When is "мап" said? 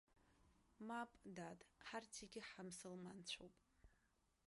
0.87-1.11